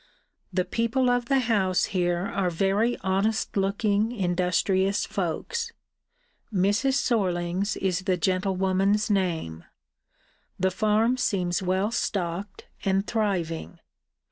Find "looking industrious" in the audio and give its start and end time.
3.55-5.05